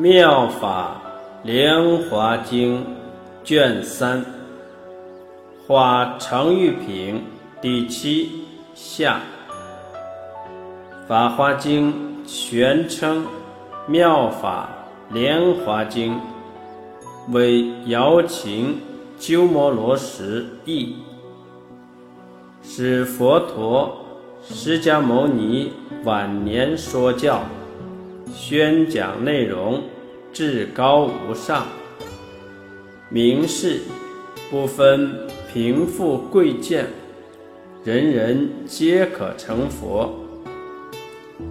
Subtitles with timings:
[0.00, 0.98] 妙法
[1.42, 2.82] 莲华经
[3.44, 4.24] 卷三，
[5.66, 7.22] 花成玉品
[7.60, 9.20] 第七下。
[11.06, 13.26] 法华经全称
[13.86, 14.70] 妙法
[15.10, 16.18] 莲华经，
[17.28, 18.80] 为瑶琴
[19.18, 20.96] 鸠摩罗什译，
[22.62, 23.94] 是佛陀
[24.42, 25.70] 释迦牟尼
[26.04, 27.42] 晚年说教。
[28.32, 29.82] 宣讲内容
[30.32, 31.66] 至高无上，
[33.08, 33.80] 明示
[34.50, 36.86] 不分贫富贵贱，
[37.84, 40.14] 人人皆可成佛。《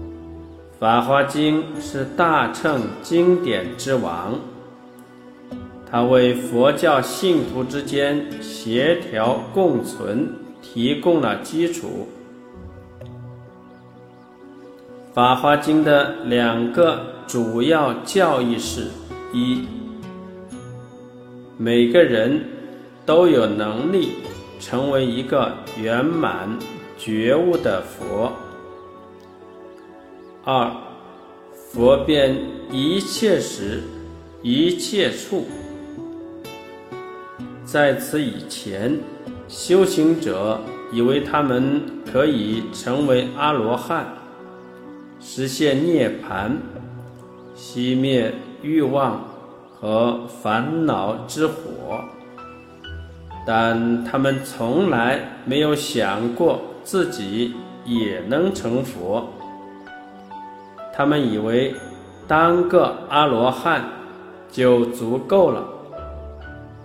[0.79, 4.39] 法华经》是大乘经典之王，
[5.91, 10.29] 它为佛教信徒之间协调共存
[10.61, 12.07] 提供了基础。
[15.19, 18.87] 《法华经》的两个主要教义是：
[19.33, 19.65] 一，
[21.57, 22.41] 每个人
[23.05, 24.13] 都有能力
[24.61, 26.57] 成为一个圆满
[26.97, 28.31] 觉悟的佛；
[30.45, 30.71] 二，
[31.53, 32.33] 佛遍
[32.71, 33.83] 一切时、
[34.41, 35.45] 一切处。
[37.65, 38.97] 在此以前，
[39.49, 40.61] 修行者
[40.93, 44.07] 以为他们可以成为阿罗汉。
[45.21, 46.51] 实现涅槃，
[47.55, 49.21] 熄灭欲望
[49.73, 51.99] 和烦恼之火，
[53.45, 57.53] 但他们从来没有想过自己
[57.85, 59.27] 也能成佛。
[60.95, 61.75] 他们以为
[62.27, 63.83] 当个阿罗汉
[64.49, 65.67] 就足够了，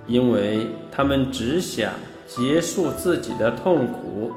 [0.08, 1.92] 因为他们只想
[2.26, 4.32] 结束自己的痛苦。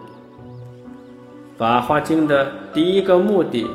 [1.59, 3.67] 《法华经》的第一个目的。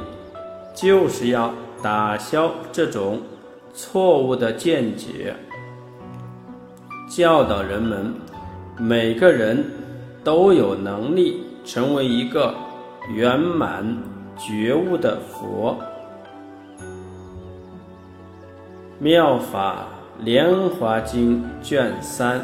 [0.74, 3.20] 就是要打消这种
[3.74, 5.34] 错误的见解，
[7.08, 8.14] 教导人们，
[8.78, 9.64] 每个人
[10.24, 12.54] 都有能力成为一个
[13.14, 13.84] 圆满
[14.38, 15.76] 觉悟的佛。
[18.98, 19.86] 《妙法
[20.20, 22.40] 莲华经》卷三，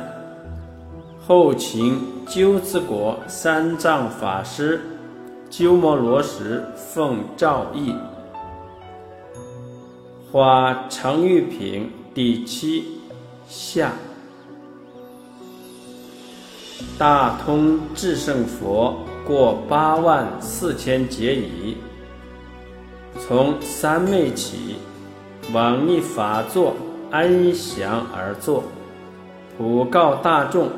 [1.26, 4.80] 后秦鸠兹国三藏法师
[5.48, 7.94] 鸠摩罗什奉诏译。
[10.30, 12.84] 花成玉品第七
[13.48, 13.92] 下，
[16.98, 21.78] 大通智胜佛过八万四千劫矣。
[23.18, 24.76] 从三昧起，
[25.54, 26.76] 往逆法座
[27.10, 28.64] 安详而坐，
[29.56, 30.68] 普告大众：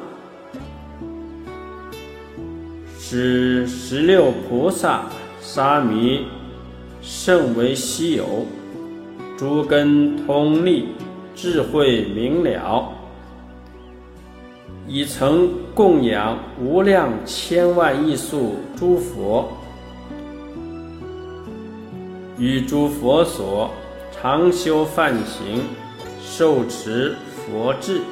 [2.97, 5.06] 使十六菩萨
[5.41, 6.27] 沙弥
[7.03, 8.47] 甚为稀有。
[9.41, 10.89] 诸根通利，
[11.34, 12.93] 智慧明了，
[14.87, 19.49] 已曾供养无量千万亿数诸佛，
[22.37, 23.71] 与诸佛所
[24.12, 25.62] 常修梵行，
[26.22, 28.03] 受持佛智，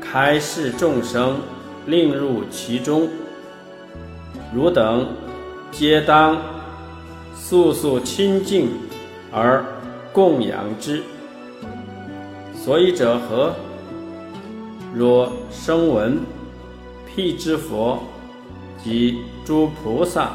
[0.00, 1.36] 开示众生，
[1.84, 3.06] 令入其中。
[4.54, 5.06] 汝等
[5.70, 6.38] 皆当
[7.34, 8.70] 速速清净
[9.30, 9.62] 而。
[10.18, 11.00] 供养之，
[12.52, 13.54] 所以者何？
[14.92, 16.18] 若声闻、
[17.06, 18.02] 辟支佛
[18.82, 20.32] 及诸菩萨，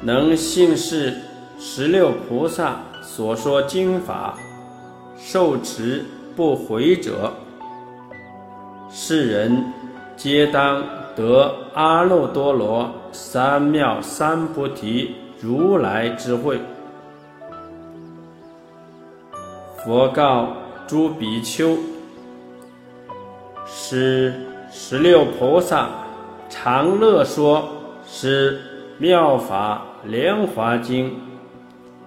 [0.00, 1.12] 能信是
[1.58, 4.38] 十六菩萨所说经法，
[5.18, 6.02] 受持
[6.34, 7.34] 不毁者，
[8.88, 9.62] 世人
[10.16, 10.82] 皆当
[11.14, 16.58] 得阿耨多罗三藐三菩提如来智慧。
[19.84, 20.48] 佛告
[20.86, 21.76] 诸比丘
[23.68, 24.32] ：“是
[24.72, 25.90] 十六菩萨
[26.48, 27.68] 常乐说，
[28.06, 28.62] 是
[28.96, 31.14] 妙法莲华经，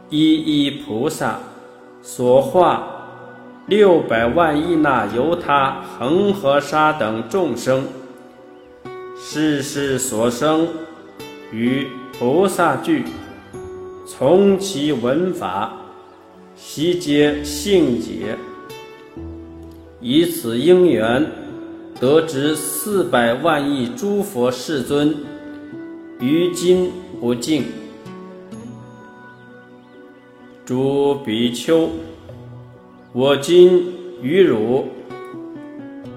[0.10, 1.38] 一一菩萨
[2.02, 2.88] 所化
[3.68, 7.86] 六百万亿那由他恒河沙等众生，
[9.16, 10.68] 世世所生
[11.52, 11.88] 与
[12.18, 13.06] 菩萨聚，
[14.08, 15.74] 从其闻法。”
[16.58, 18.36] 悉皆性解，
[20.02, 21.26] 以此因缘，
[22.00, 25.16] 得知四百万亿诸佛世尊，
[26.20, 27.64] 于今不净。
[30.66, 31.90] 诸比丘，
[33.14, 34.88] 我今于汝，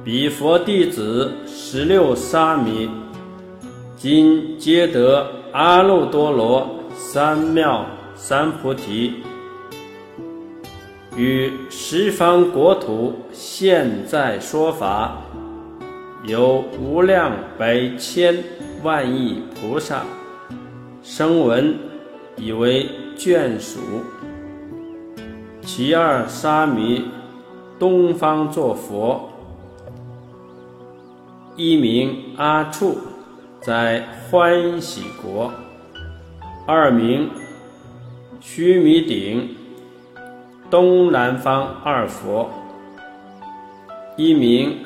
[0.02, 2.88] 彼佛弟子十六沙弥，
[3.98, 6.66] 今皆得阿耨多罗
[6.96, 7.84] 三藐
[8.14, 9.12] 三菩提。
[11.16, 15.22] 与十方国土现在说法，
[16.24, 18.36] 有无量百千
[18.84, 20.04] 万亿菩萨
[21.02, 21.76] 声闻，
[22.36, 22.86] 以为
[23.18, 23.80] 眷属。
[25.62, 27.04] 其二沙弥
[27.78, 29.28] 东方作佛，
[31.56, 32.98] 一名阿处，
[33.60, 35.50] 在欢喜国；
[36.66, 37.28] 二名
[38.40, 39.56] 须弥顶。
[40.70, 42.48] 东南方二佛，
[44.16, 44.78] 一名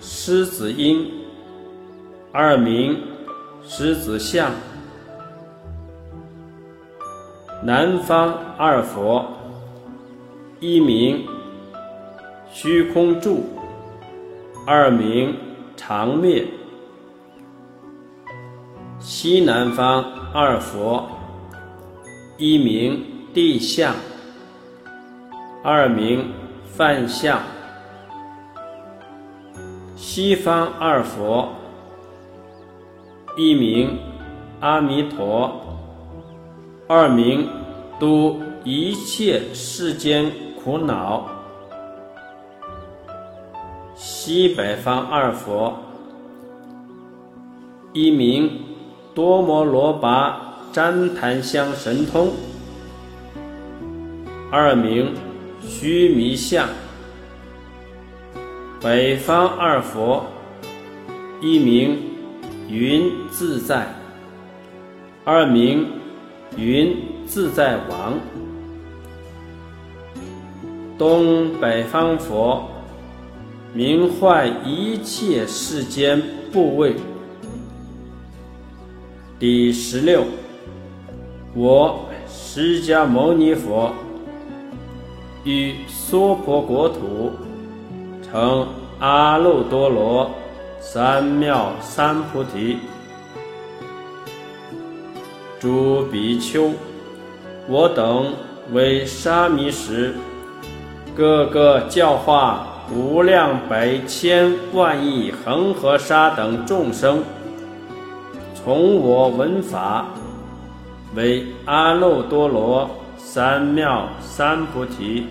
[0.00, 1.08] 狮子音，
[2.32, 3.00] 二名
[3.62, 4.50] 狮子相。
[7.62, 9.24] 南方二佛，
[10.58, 11.24] 一名
[12.50, 13.44] 虚空住，
[14.66, 15.36] 二名
[15.76, 16.44] 常灭。
[18.98, 21.08] 西南方二佛，
[22.38, 23.00] 一名
[23.32, 23.94] 地相。
[25.64, 26.32] 二名
[26.64, 27.40] 梵相，
[29.96, 31.48] 西方二佛，
[33.36, 33.98] 一名
[34.60, 35.60] 阿弥陀，
[36.86, 37.48] 二名
[37.98, 40.30] 都一切世间
[40.62, 41.28] 苦恼。
[43.96, 45.76] 西北方二佛，
[47.92, 48.48] 一名
[49.12, 50.32] 多摩罗跋
[50.72, 52.28] 旃檀香神通，
[54.52, 55.12] 二名。
[55.68, 56.66] 须弥像，
[58.80, 60.24] 北方二佛，
[61.42, 61.98] 一名
[62.70, 63.86] 云自在，
[65.26, 65.86] 二名
[66.56, 68.18] 云自在王。
[70.96, 72.66] 东北方佛，
[73.74, 76.20] 名坏一切世间
[76.50, 76.96] 部位。
[79.38, 80.24] 第十六，
[81.54, 83.92] 我释迦牟尼佛。
[85.48, 87.32] 于娑婆国土，
[88.22, 88.68] 成
[88.98, 90.30] 阿耨多罗
[90.78, 92.76] 三藐三菩提。
[95.58, 96.70] 诸比丘，
[97.66, 98.30] 我等
[98.72, 100.14] 为沙弥时，
[101.16, 107.22] 各个教化无量百千万亿恒河沙等众生，
[108.54, 110.08] 从我闻法，
[111.14, 112.86] 为阿耨多罗。
[113.20, 115.26] 三藐三菩提，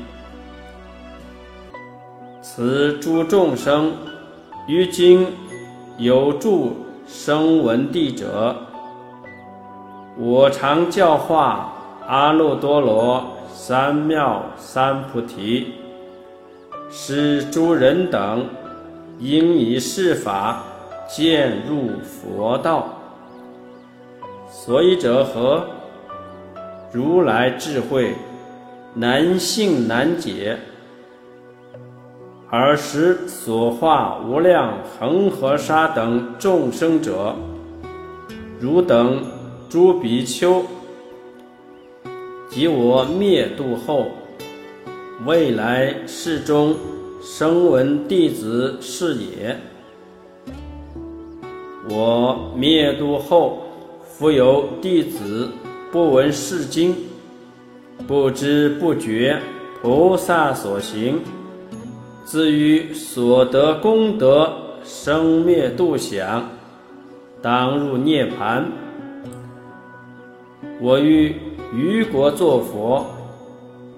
[2.57, 3.93] 此诸众生
[4.65, 5.27] 于今
[5.99, 6.75] 有住
[7.07, 8.55] 声闻地者，
[10.17, 11.71] 我常教化
[12.07, 13.23] 阿耨多罗
[13.53, 15.67] 三藐三菩提，
[16.89, 18.43] 使诸人等
[19.19, 20.63] 应以是法
[21.07, 22.87] 渐入佛道。
[24.49, 25.63] 所以者何？
[26.91, 28.15] 如来智慧
[28.95, 30.57] 难信难解，
[32.49, 37.35] 尔时所化无量恒河沙等众生者，
[38.57, 39.21] 汝等
[39.69, 40.63] 诸比丘，
[42.49, 44.05] 及我灭度后，
[45.25, 46.73] 未来世中
[47.21, 49.57] 声闻弟子是也。
[51.89, 53.61] 我灭度后，
[54.07, 55.49] 复有弟子。
[55.89, 56.93] 不闻是经，
[58.05, 59.39] 不知不觉，
[59.81, 61.21] 菩萨所行，
[62.27, 64.51] 自于所得功德
[64.83, 66.49] 生灭度想，
[67.41, 68.69] 当入涅盘。
[70.81, 71.33] 我于
[71.73, 73.05] 余国作佛，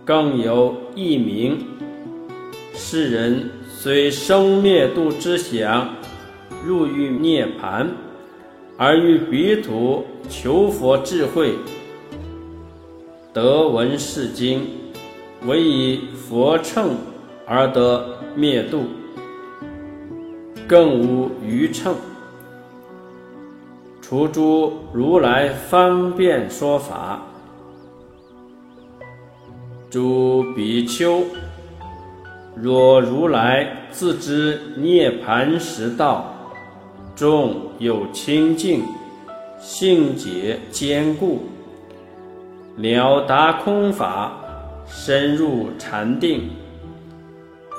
[0.05, 1.57] 更有一名。
[2.75, 5.95] 世人虽生灭度之想，
[6.63, 7.89] 入于涅盘，
[8.77, 11.55] 而于彼土求佛智慧。
[13.33, 14.67] 得闻是经，
[15.47, 16.91] 唯以佛乘
[17.51, 18.83] 而得灭度，
[20.67, 21.95] 更无余乘。
[23.99, 27.23] 除诸如来方便说法，
[29.89, 31.23] 诸比丘，
[32.55, 36.31] 若如来自知涅盘实道，
[37.15, 38.83] 众有清净，
[39.59, 41.39] 性解坚固。
[42.77, 44.37] 了达空法，
[44.85, 46.49] 深入禅定，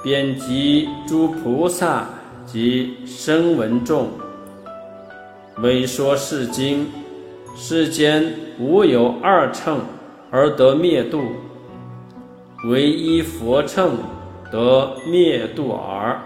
[0.03, 2.07] 遍及诸菩萨
[2.47, 4.09] 及声闻众，
[5.59, 6.87] 为说是经，
[7.55, 9.81] 世间无有二乘
[10.31, 11.23] 而得灭度，
[12.65, 13.99] 唯一佛乘
[14.51, 16.19] 得灭度耳。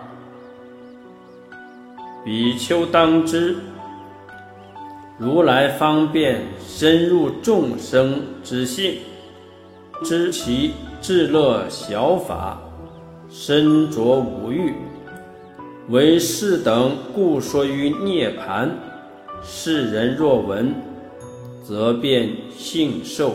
[2.25, 3.57] 比丘当知。
[5.17, 8.97] 如来方便深入众生之性，
[10.03, 12.59] 知其至乐小法，
[13.37, 14.73] 身着五欲，
[15.89, 18.71] 为是等故说于涅盘。
[19.43, 20.73] 世人若闻，
[21.65, 23.33] 则便信受。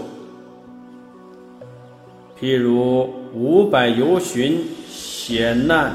[2.39, 5.91] 譬如五百由旬，险难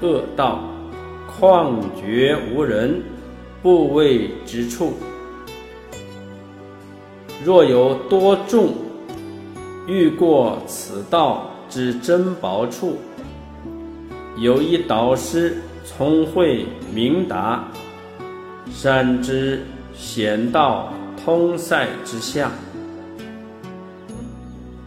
[0.00, 0.60] 恶道，
[1.28, 3.02] 旷绝无人，
[3.60, 4.92] 不畏之处。
[7.44, 8.68] 若有多众
[9.88, 12.96] 欲过此道之珍宝处，
[14.36, 17.64] 有一导师聪慧明达，
[18.72, 19.62] 善知
[19.94, 20.92] 险道
[21.24, 22.50] 通塞之相，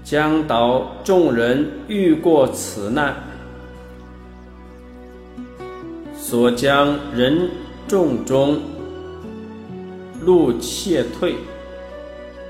[0.04, 3.16] 将导众人遇过此难，
[6.13, 7.50] 所将人
[7.88, 8.60] 众中
[10.22, 11.36] 路怯退。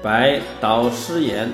[0.01, 1.47] 白导师言：“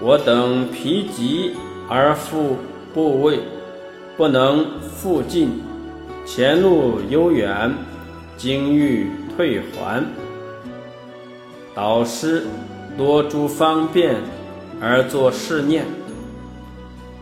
[0.00, 1.52] 我等疲极
[1.88, 2.56] 而复
[2.92, 3.40] 部位，
[4.16, 5.62] 不能复进。
[6.26, 7.72] 前路悠远，
[8.36, 10.04] 今欲退还。
[11.74, 12.44] 导师
[12.96, 14.16] 多诸方便
[14.80, 15.84] 而作是念：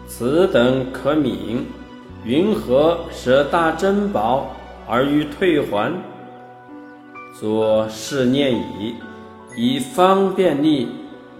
[0.06, 1.58] 此等可悯，
[2.24, 4.54] 云何舍大珍宝
[4.86, 5.92] 而欲退还？
[7.38, 8.94] 作是念矣。”
[9.56, 10.86] 以方便力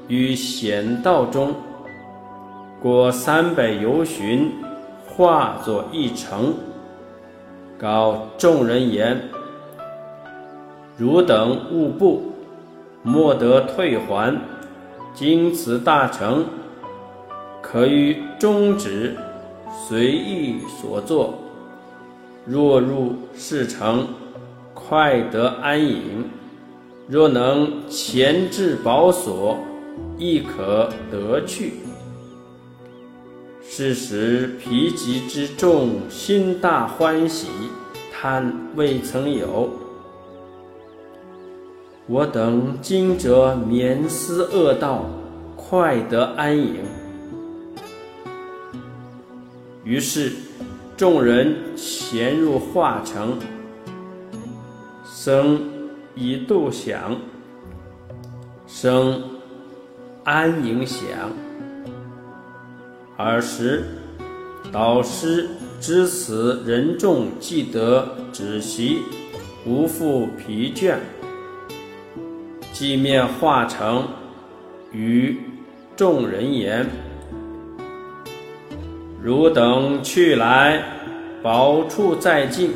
[0.08, 1.54] 于险道中
[2.80, 4.52] 过三百由旬，
[5.04, 6.54] 化作一城，
[7.76, 9.20] 告众人言
[10.96, 12.22] ：“汝等勿怖，
[13.02, 14.36] 莫得退还。
[15.12, 16.44] 经此大成，
[17.60, 19.16] 可于终止，
[19.88, 21.34] 随意所作。
[22.46, 24.06] 若入是城，
[24.72, 26.24] 快得安隐。”
[27.10, 29.58] 若能前至宝所，
[30.16, 31.72] 亦可得去。
[33.70, 37.48] 是时疲极之众心大欢喜，
[38.10, 39.68] 贪未曾有。
[42.06, 45.04] 我等今者免思恶道，
[45.54, 46.76] 快得安隐。
[49.84, 50.32] 于是
[50.96, 53.38] 众人潜入化城，
[55.04, 55.60] 生。
[56.20, 57.16] 一度想
[58.66, 59.22] 生
[60.24, 61.06] 安影想，
[63.18, 63.84] 尔时
[64.70, 65.48] 导师
[65.80, 68.98] 知此人众既得止息，
[69.66, 70.94] 无复疲倦，
[72.72, 74.06] 即面化成
[74.92, 75.36] 与
[75.96, 76.86] 众人言
[79.20, 80.80] ：“汝等去来，
[81.42, 82.70] 宝处在近，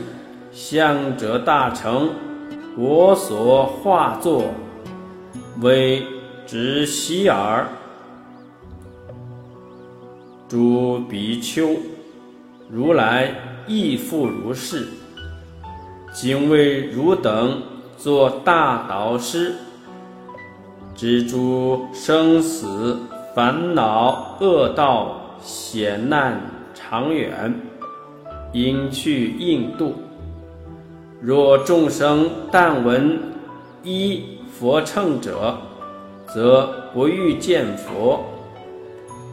[0.50, 2.10] 向者大成。”
[2.76, 4.52] 我所化作
[5.60, 6.02] 为
[6.44, 7.68] 之希尔，
[10.52, 11.78] 诸比丘，
[12.68, 13.34] 如来
[13.66, 14.86] 亦复如是。
[16.12, 17.62] 今为汝等
[17.96, 19.54] 做大导师，
[20.94, 22.98] 知诸生死
[23.34, 26.38] 烦恼恶道险难
[26.74, 27.54] 长远，
[28.52, 29.94] 应去应度。
[31.18, 33.18] 若众生但闻
[33.82, 35.56] 一佛乘者，
[36.26, 38.22] 则不欲见佛，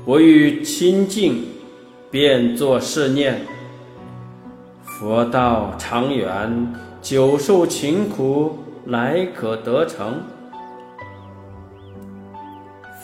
[0.09, 1.43] 我欲清净，
[2.09, 3.41] 便作是念：
[4.81, 10.19] 佛道长远，久受勤苦，乃可得成。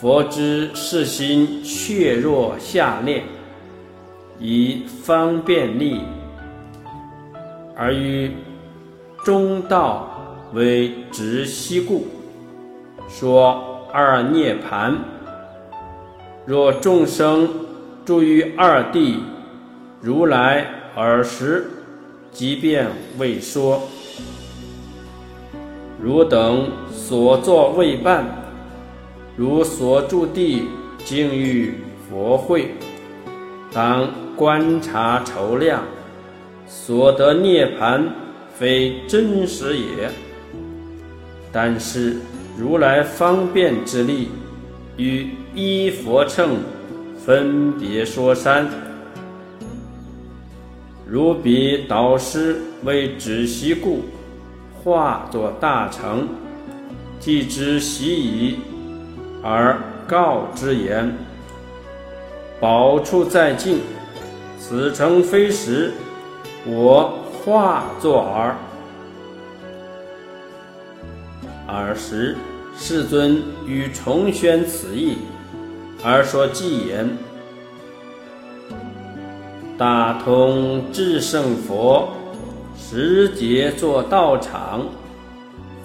[0.00, 3.22] 佛之世心却若下列，
[4.40, 6.00] 以方便利
[7.76, 8.32] 而于。
[9.24, 10.08] 中道
[10.54, 12.08] 为直息故，
[13.08, 14.98] 说二涅盘。
[16.46, 17.48] 若众生
[18.04, 19.18] 住于二地，
[20.00, 21.68] 如来尔时
[22.30, 22.86] 即便
[23.18, 23.82] 未说。
[26.00, 28.24] 汝等所作未办，
[29.36, 30.68] 如所住地
[31.04, 31.74] 境遇
[32.08, 32.70] 佛会，
[33.72, 35.82] 当观察筹量，
[36.66, 38.08] 所得涅盘。
[38.58, 40.08] 非真实也，
[41.52, 42.16] 但是
[42.56, 44.30] 如来方便之力，
[44.96, 46.56] 与一佛乘
[47.24, 48.68] 分别说三。
[51.06, 54.04] 如彼导师为止息故，
[54.82, 56.28] 化作大乘，
[57.20, 58.58] 既知习矣，
[59.42, 61.14] 而告之言：
[62.58, 63.80] 宝处在近，
[64.58, 65.92] 此城非实，
[66.66, 67.22] 我。
[67.46, 68.56] 化作儿，
[71.68, 72.34] 尔时
[72.78, 75.16] 世尊于重宣此意，
[76.04, 77.16] 而说偈言
[79.78, 82.10] ：“大通至圣佛，
[82.76, 84.84] 时节作道场。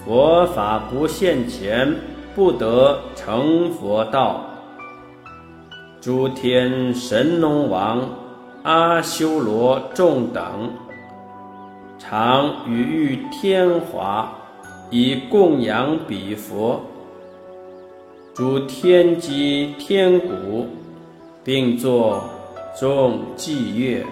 [0.04, 1.96] 佛法不现前，
[2.34, 4.44] 不得成佛道。
[6.00, 8.06] 诸天神龙王、
[8.64, 10.72] 阿修罗众等，
[11.98, 14.32] 常与欲天华，
[14.92, 16.80] 以供养彼佛。”
[18.32, 20.66] 诸天机天鼓，
[21.42, 22.24] 并作
[22.80, 24.06] 众伎乐，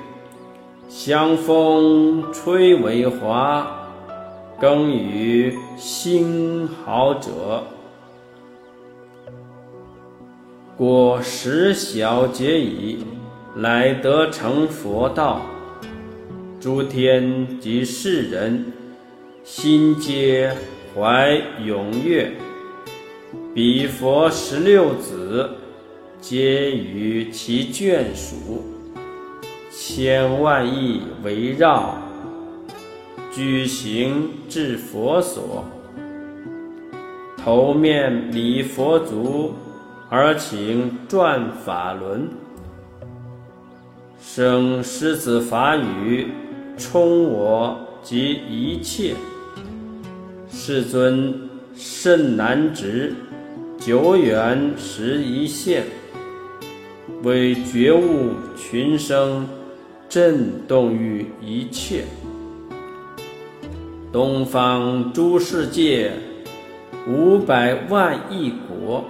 [0.88, 3.66] 香风吹为华，
[4.60, 7.62] 更与星豪者。
[10.76, 12.98] 果实小结矣，
[13.54, 15.40] 乃得成佛道。
[16.60, 18.70] 诸天及世人，
[19.52, 20.48] 心皆
[20.94, 22.30] 怀踊跃。
[23.52, 25.50] 彼佛十六子，
[26.20, 28.62] 皆与其眷属，
[29.68, 31.96] 千万亿围绕，
[33.32, 35.64] 举行至佛所，
[37.36, 39.52] 头面礼佛足，
[40.08, 42.28] 而请转法轮，
[44.22, 46.28] 生狮子法语，
[46.78, 49.12] 充我及一切。
[50.72, 51.34] 世尊
[51.74, 53.12] 甚难值。
[53.76, 55.82] 久远时一现，
[57.24, 59.48] 为觉悟群生，
[60.08, 62.04] 震动于一切。
[64.12, 66.12] 东方诸世界，
[67.08, 69.04] 五百万亿国，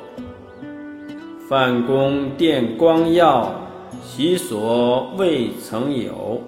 [1.47, 3.55] 梵宫殿光耀，
[4.03, 6.41] 其所未曾有。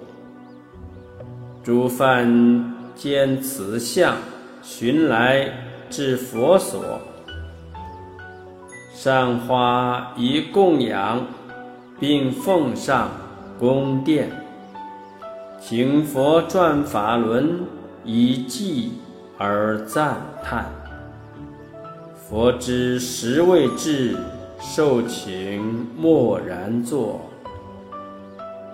[1.63, 4.17] 诸梵见此相，
[4.63, 5.51] 寻来
[5.89, 6.81] 至佛所。
[8.93, 11.27] 善花以供养，
[11.99, 13.09] 并奉上
[13.59, 14.31] 宫殿，
[15.59, 17.59] 请佛转法轮
[18.05, 18.93] 以祭
[19.37, 20.71] 而赞叹。
[22.15, 24.17] 佛知时未至，
[24.61, 27.19] 受请默然坐。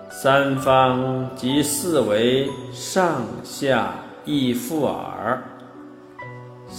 [0.08, 5.42] 三方及四维上下亦复尔。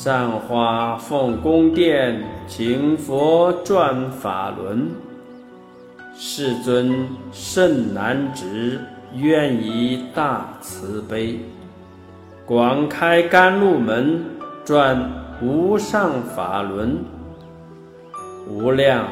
[0.04, 4.90] 上花奉宫殿，请佛转法轮。
[6.16, 8.82] 世尊甚难值，
[9.16, 11.40] 愿以大慈悲，
[12.48, 14.26] 广开甘露门，
[14.66, 15.08] 转
[15.40, 16.98] 无上法轮。
[18.50, 19.06] 无量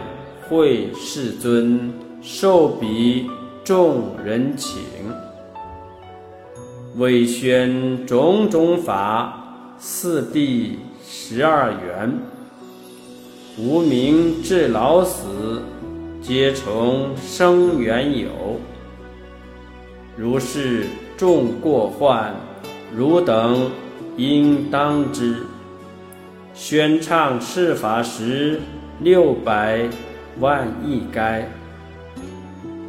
[0.49, 3.29] 会世尊，受彼
[3.63, 4.81] 众人请，
[6.97, 9.38] 为宣种种法。
[9.81, 10.73] 四谛
[11.07, 12.19] 十二缘，
[13.57, 15.61] 无名至老死，
[16.21, 18.59] 皆从生缘有。
[20.17, 22.35] 如是众过患，
[22.93, 23.71] 汝等
[24.17, 25.45] 应当知。
[26.53, 28.59] 宣唱是法时，
[28.99, 29.87] 六百
[30.41, 31.49] 万亿该，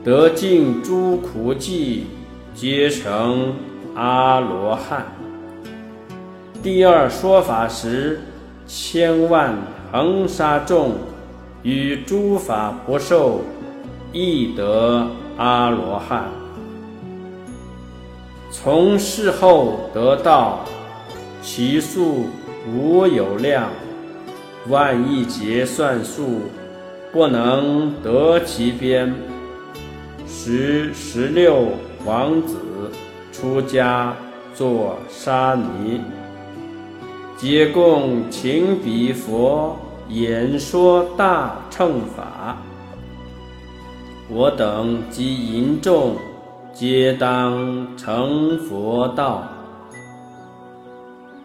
[0.02, 2.06] 得尽诸苦际，
[2.52, 3.54] 皆成
[3.94, 5.19] 阿罗汉。
[6.62, 8.20] 第二说法时，
[8.66, 9.56] 千万
[9.90, 10.92] 恒沙众
[11.62, 13.40] 与诸法不受，
[14.12, 15.06] 亦得
[15.38, 16.24] 阿罗汉。
[18.50, 20.60] 从事后得道，
[21.40, 22.26] 其数
[22.70, 23.70] 无有量，
[24.68, 26.40] 万亿劫算数，
[27.10, 29.14] 不能得其边。
[30.28, 31.68] 十十六
[32.04, 32.58] 王子
[33.32, 34.14] 出家
[34.54, 36.02] 做沙弥。
[37.40, 39.74] 皆共请彼佛
[40.10, 42.58] 演说大乘法，
[44.28, 46.16] 我等及淫众，
[46.74, 49.48] 皆当成佛道。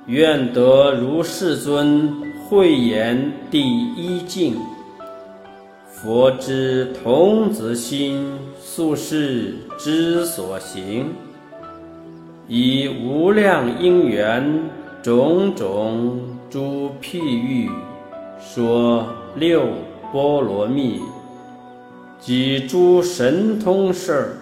[0.08, 2.13] 愿得如世尊
[2.49, 3.62] 慧眼第
[3.95, 4.58] 一境，
[5.88, 11.13] 佛之童子心，宿世之所行，
[12.49, 14.62] 以无量因缘。
[15.05, 17.69] 种种诸譬喻，
[18.39, 19.67] 说六
[20.11, 20.99] 波罗蜜，
[22.19, 24.35] 及诸神通事，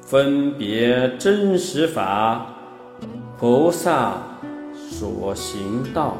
[0.00, 2.44] 分别真实法，
[3.38, 4.14] 菩萨
[4.74, 6.16] 所行道。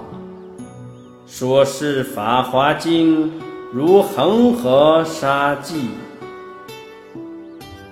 [1.27, 3.29] 说是法华经，
[3.73, 5.89] 如恒河沙际，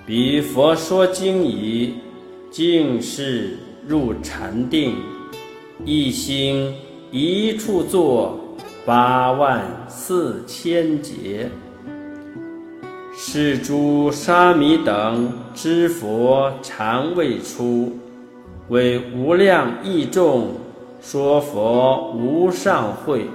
[0.07, 1.95] 彼佛说经已，
[2.53, 4.95] 净是入禅定。
[5.85, 6.75] 一心
[7.11, 8.39] 一处坐
[8.85, 11.51] 八万四千劫。
[13.13, 17.99] 是诸沙弥等知佛常未出，
[18.69, 20.55] 为无量义众
[21.03, 23.27] 说佛无上慧，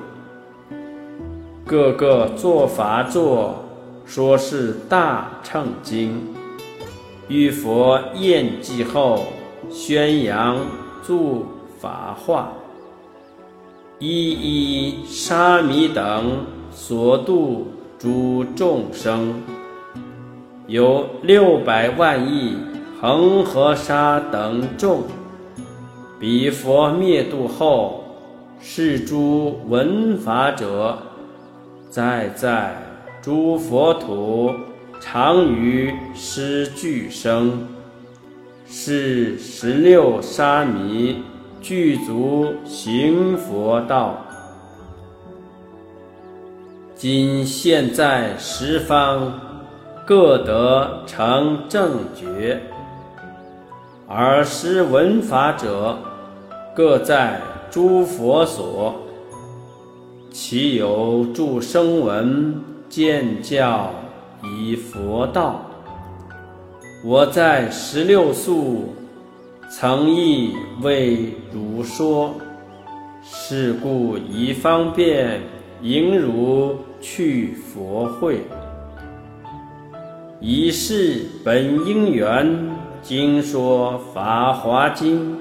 [1.66, 3.64] 个个作法座，
[4.06, 6.20] 说是大乘经，
[7.28, 9.28] 遇佛宴寂后，
[9.70, 10.58] 宣扬
[11.06, 11.46] 助
[11.86, 12.52] 法化，
[14.00, 17.68] 一一沙弥等所度
[18.00, 19.40] 诸众生。
[20.66, 22.58] 有六百万亿
[23.00, 25.04] 恒河沙等众，
[26.20, 28.04] 彼佛灭度后，
[28.60, 30.98] 是诸闻法者，
[31.92, 32.76] 在在
[33.22, 34.52] 诸佛土，
[35.00, 37.68] 常于施具生，
[38.68, 41.22] 是十六沙弥
[41.68, 44.16] 具足行佛道。
[46.94, 49.34] 今现在十方。
[50.06, 52.62] 各得成正觉，
[54.08, 55.98] 而施闻法者，
[56.76, 58.94] 各在诸佛所。
[60.30, 62.54] 其有助声闻
[62.88, 63.90] 见教
[64.44, 65.60] 以佛道？
[67.04, 68.94] 我在十六宿
[69.70, 72.34] 曾亦为汝说，
[73.24, 75.42] 是故以方便
[75.82, 78.42] 迎汝去佛会。
[80.40, 82.70] 以是本因缘，
[83.02, 85.34] 经说《法华经》，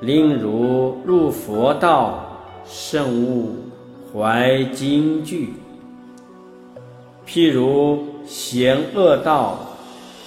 [0.00, 3.56] 令汝入佛道，圣悟
[4.12, 5.54] 怀经句。
[7.26, 9.58] 譬如险恶道，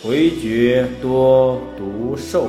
[0.03, 2.47] 回绝多毒兽，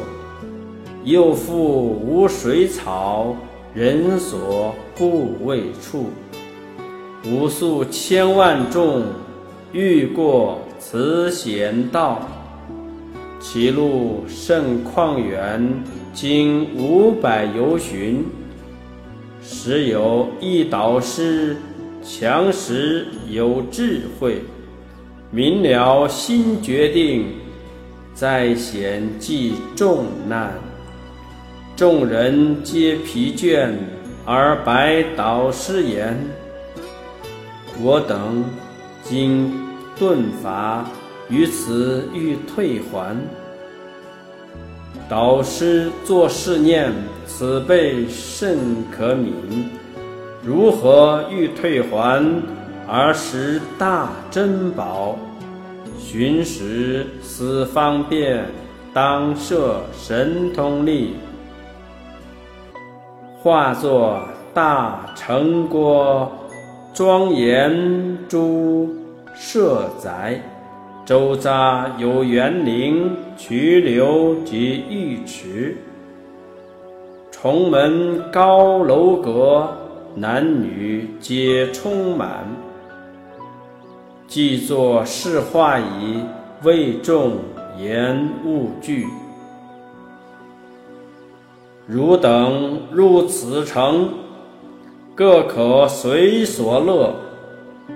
[1.05, 3.35] 又复无水草，
[3.75, 6.07] 人所不畏处，
[7.25, 9.05] 无数千万众
[9.73, 10.61] 欲过。
[10.81, 12.23] 此险道，
[13.41, 15.83] 其路甚旷远，
[16.15, 18.25] 经五百由旬。
[19.43, 21.57] 时有一导师，
[22.01, 24.41] 强识有智慧，
[25.33, 27.27] 明了心决定，
[28.15, 30.55] 在险济众难。
[31.79, 33.71] 众人皆疲倦，
[34.27, 36.19] 而白导师言
[37.81, 38.45] ：“我等
[39.05, 39.55] 今。”
[39.97, 40.85] 顿法
[41.29, 43.17] 于此欲退还，
[45.09, 46.93] 导师作是念：
[47.27, 48.59] 此辈甚
[48.91, 49.33] 可悯，
[50.45, 52.43] 如何欲退还
[52.89, 55.17] 而识大珍宝？
[55.97, 58.47] 寻时思方便，
[58.93, 61.15] 当设神通力，
[63.41, 64.21] 化作
[64.53, 66.31] 大成锅，
[66.93, 68.93] 庄严诸。
[69.41, 70.41] 舍宅，
[71.05, 75.77] 周匝有园林、渠流及浴池，
[77.31, 79.73] 重门高楼阁，
[80.17, 82.45] 男女皆充满。
[84.27, 86.25] 既作是化矣，
[86.65, 87.37] 为众
[87.79, 89.07] 言勿惧。
[91.91, 94.11] 汝等入此城，
[95.15, 97.15] 各可随所乐。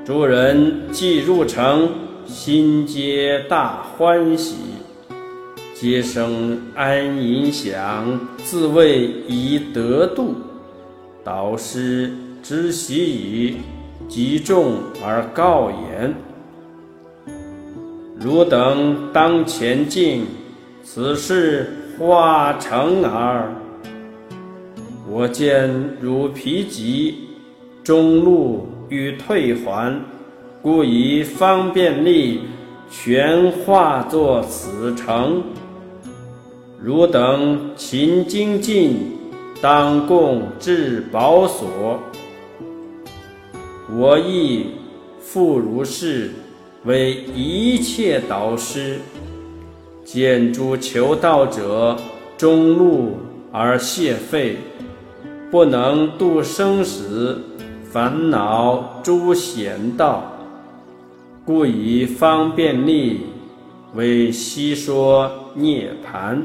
[0.02, 1.90] 诸人既入城，
[2.24, 4.57] 心皆大欢喜，
[5.74, 10.37] 皆生安隐想，自谓已得度。
[11.22, 12.11] 导师
[12.42, 13.59] 知喜矣，
[14.09, 14.72] 集众
[15.05, 16.14] 而告言：
[18.18, 20.24] 汝等当前进，
[20.83, 23.52] 此事化成耳。
[25.12, 25.70] 我见
[26.01, 27.14] 汝疲极，
[27.85, 28.66] 中路。
[28.88, 30.03] 欲退还，
[30.61, 32.40] 故以方便力
[32.90, 35.42] 全化作此城。
[36.79, 38.96] 汝等勤精进，
[39.62, 41.98] 当共至宝所。
[43.94, 44.66] 我亦
[45.20, 46.31] 复如是，
[46.85, 48.98] 为一切导师。
[50.05, 51.96] 见诸求道者
[52.37, 53.16] 中路
[53.51, 54.59] 而谢废，
[55.53, 57.38] 不能度生死。
[57.93, 60.33] 烦恼诸贤道，
[61.45, 63.27] 故以方便力
[63.95, 66.43] 为悉说涅盘。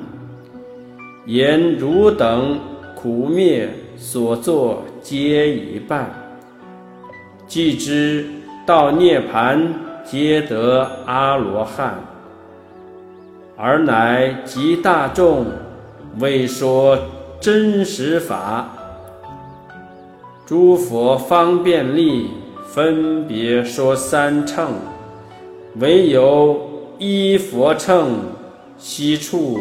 [1.25, 2.59] 言汝等
[2.93, 6.09] 苦灭所作皆已办，
[7.47, 8.25] 既知
[8.65, 11.97] 到涅盘皆得阿罗汉，
[13.55, 15.45] 而乃及大众
[16.19, 16.99] 为说
[17.39, 18.73] 真实法。
[20.47, 22.29] 诸佛方便力
[22.65, 24.75] 分别说三乘，
[25.75, 26.57] 唯有
[26.97, 28.13] 一佛乘，
[28.77, 29.59] 悉处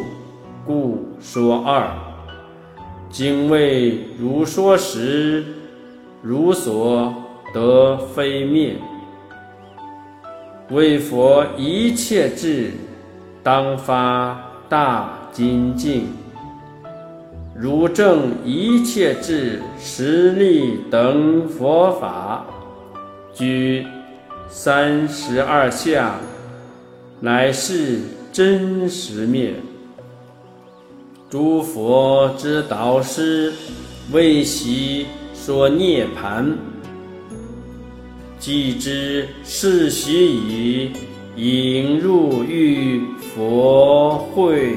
[0.64, 1.90] 故说二。
[3.10, 5.44] 今谓如说时，
[6.22, 7.12] 如所
[7.52, 8.76] 得非灭。
[10.70, 12.70] 为佛一切智，
[13.42, 16.06] 当发大精进。
[17.58, 22.44] 如证一切智实力等佛法，
[23.32, 23.86] 居
[24.46, 26.20] 三十二相，
[27.18, 29.54] 乃是真实灭。
[31.30, 33.50] 诸佛之导师，
[34.12, 36.58] 为习说涅盘，
[38.38, 40.92] 既知是习已，
[41.36, 43.00] 引入于
[43.34, 44.76] 佛会。